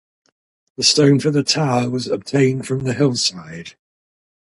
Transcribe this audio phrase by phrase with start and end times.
[0.77, 3.75] The stone for the tower was obtained from the hillside.